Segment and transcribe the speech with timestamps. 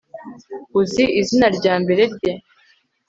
[0.79, 2.33] Uzi izina ryambere rye